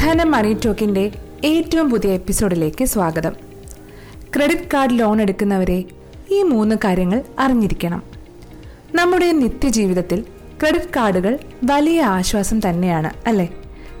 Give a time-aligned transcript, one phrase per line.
[0.00, 1.12] ധനം മണി ടോക്കിന്റെ
[1.44, 3.32] ഏറ്റവും പുതിയ എപ്പിസോഡിലേക്ക് സ്വാഗതം.
[4.36, 5.84] ക്രെഡിറ്റ് കാർഡ് ലോൺ എടുക്കുന്നവരെ
[6.30, 8.02] ഈ മൂന്ന് കാര്യങ്ങൾ അറിഞ്ഞിരിക്കണം.
[8.94, 10.24] നമ്മുടെ നിത്യജീവിതത്തിൽ
[10.60, 13.52] ക്രെഡിറ്റ് കാർഡുകൾ വലിയ ആശ്വാസം തന്നെയാണ് അല്ലേ?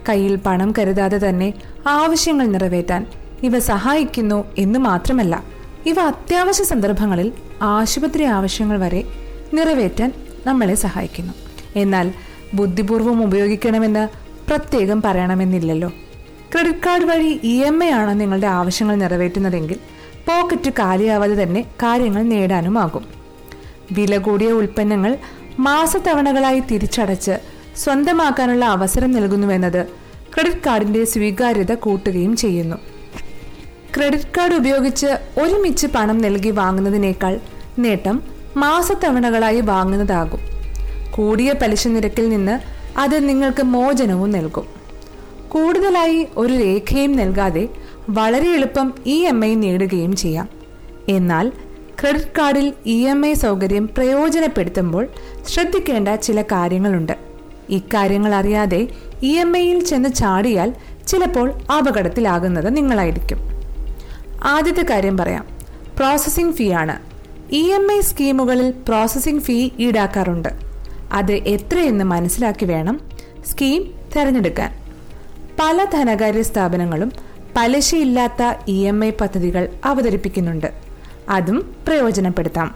[0.08, 1.54] കയ്യിൽ പണം കരുതാതെ തന്നെ
[1.88, 3.06] ആവശ്യങ്ങൾ നിറവേറ്റാൻ
[3.42, 5.44] ഇവ സഹായിക്കുന്നു എന്ന് മാത്രമല്ല
[5.86, 7.32] ഇവ അത്യാവശ്യ സന്ദർഭങ്ങളിൽ
[7.62, 9.04] ആശുപത്രി ആവശ്യങ്ങൾ വരെ
[9.54, 10.12] നിറവേറ്റാൻ
[10.46, 11.32] നമ്മളെ സഹായിക്കുന്നു.
[11.76, 12.12] എന്നാൽ
[12.54, 15.92] ബുദ്ധിപൂർവം ഉപയോഗിക്കണമെന്ന് പ്രത്യേകം പറയണമെന്നില്ലല്ലോ.
[16.52, 19.76] ക്രെഡിറ്റ് കാർഡ് വഴി ഇ എം ഐ ആണ് നിങ്ങളുടെ ആവശ്യങ്ങൾ നിറവേറ്റുന്നതെങ്കിൽ
[20.28, 23.04] പോക്കറ്റ് കാലിയാവാതെ തന്നെ കാര്യങ്ങൾ നേടാനുമാകും.
[23.92, 25.18] വില കൂടിയ ഉൽപ്പന്നങ്ങൾ
[25.58, 27.38] മാസത്തവണകളായി തിരിച്ചടച്ച്
[27.76, 29.86] സ്വന്തമാക്കാനുള്ള അവസരം നൽകുന്നുവെന്നത്
[30.34, 32.76] ക്രെഡിറ്റ് കാർഡിന്റെ സ്വീകാര്യത കൂട്ടുകയും ചെയ്യുന്നു.
[33.96, 35.06] ക്രെഡിറ്റ് കാർഡ് ഉപയോഗിച്ച്
[35.40, 37.40] ഒരുമിച്ച് പണം നൽകി വാങ്ങുന്നതിനേക്കാൾ
[37.78, 38.22] നേട്ടം
[38.56, 40.40] മാസത്തവണകളായി വാങ്ങുന്നതാകും.
[41.10, 44.66] കൂടിയ പലിശ നിരക്കിൽ നിന്ന് അത് നിങ്ങൾക്ക് മോചനവും നൽകും.
[45.48, 47.68] കൂടുതലായി ഒരു രേഖയും നൽകാതെ
[48.08, 50.48] വളരെ എളുപ്പം ഇ എം ഐ നേടുകയും ചെയ്യാം.
[51.08, 51.52] എന്നാൽ
[52.00, 55.08] ക്രെഡിറ്റ് കാർഡിൽ ഇ എം ഐ സൗകര്യം പ്രയോജനപ്പെടുത്തുമ്പോൾ
[55.48, 57.12] ശ്രദ്ധിക്കേണ്ട ചില കാര്യങ്ങളുണ്ട്.
[57.70, 58.88] ഇക്കാര്യങ്ങൾ അറിയാതെ
[59.22, 60.74] ഇ എം ഐയിൽ ചെന്ന് ചാടിയാൽ
[61.06, 63.38] ചിലപ്പോൾ അപകടത്തിലാകുന്നത് നിങ്ങളായിരിക്കും.
[64.44, 65.46] ആദ്യത്തെ കാര്യം പറയാം.
[65.96, 66.96] പ്രോസസ്സിംഗ് ഫീ ആണ്.
[67.52, 70.69] ഇ എം ഐ സ്കീമുകളിൽ പ്രോസസ്സിംഗ് ഫീ ഈടാക്കാറുണ്ട്.
[71.12, 73.00] അത് എത്രയെന്ന് മനസ്സിലാക്കി വേണം
[73.46, 74.80] സ്കീം തിരഞ്ഞെടുക്കാൻ.
[75.60, 77.12] പല ധനകാര്യ സ്ഥാപനങ്ങളും
[77.56, 80.72] പലിശയില്ലാത്ത ഇ എം ഐ പദ്ധതികൾ അവതരിപ്പിക്കുന്നുണ്ട്.
[81.28, 82.74] അതും പ്രയോജനപ്പെടുത്താം.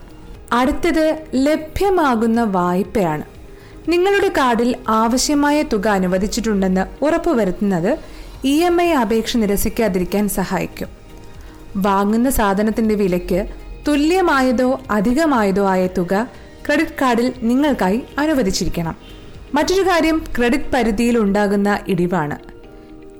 [0.52, 3.24] അടുത്തത് ലഭ്യമാകുന്ന വായ്പയാണ്.
[3.88, 7.98] നിങ്ങളുടെ കാർഡിൽ ആവശ്യമായ തുക അനുവദിച്ചിട്ടുണ്ടെന്ന് ഉറപ്പുവരുത്തുന്നത്
[8.44, 10.88] ഇ എം ഐ അപേക്ഷ നിരസിക്കാതിരിക്കാൻ സഹായിക്കും.
[11.76, 13.46] വാങ്ങുന്ന സാധനത്തിന്റെ വിലയ്ക്ക്
[13.88, 16.28] തുല്യമായതോ അധികമായതോ ആയ തുക
[16.66, 18.96] ക്രെഡിറ്റ് കാർഡിൽ നിങ്ങൾക്കായി അനുവദിച്ചിരിക്കണം.
[19.54, 22.38] മറ്റൊരു കാര്യം ക്രെഡിറ്റ് പരിധിയിൽ ഉണ്ടാകുന്ന ഇടിവാണ്.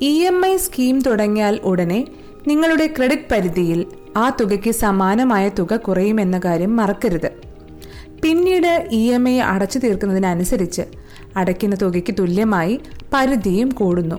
[0.05, 2.05] ഇ എം ഐ സ്കീം തുടങ്ങിയാൽ ഉടനെ
[2.49, 3.87] നിങ്ങളുടെ ക്രെഡിറ്റ് പരിധിയിൽ
[4.17, 7.31] ആ തുകയ്ക്ക് സമാനമായ തുക കുറയുമെന്ന കാര്യം മറക്കരുത്.
[8.23, 10.83] പിന്നീട് ഇ എം ഐ അടച്ചു തീർക്കുന്നതിനനുസരിച്ച്
[11.37, 12.81] അടയ്ക്കുന്ന തുകയ്ക്ക് തുല്യമായി
[13.15, 14.19] പരിധിയും കൂടുന്നു.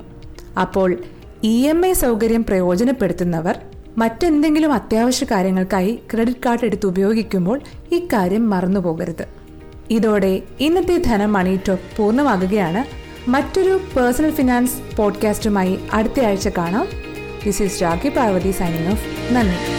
[0.60, 0.98] അപ്പോൾ
[1.44, 3.60] ഇ എം ഐ സൗകര്യം പ്രയോജനപ്പെടുത്തുന്നവർ
[3.98, 7.62] മറ്റെന്തെങ്കിലും അത്യാവശ്യ കാര്യങ്ങൾക്കായി ക്രെഡിറ്റ് കാർഡ് എടുത്ത് ഉപയോഗിക്കുമ്പോൾ
[7.92, 9.28] ഇക്കാര്യം മറന്നുപോകരുത്
[9.90, 13.06] ഇതോടെ ഇന്നത്തെ ധനം മണി ടോക്ക് പൂർണമാകുകയാണ്.
[13.30, 16.88] മറ്റൊരു പേഴ്സണൽ ഫിനാൻസ് പോഡ്കാസ്റ്റുമായി അടുത്ത ആഴ്ച കാണാം.
[17.46, 19.75] This is Rakhi Parvathi signing off നന്ദി.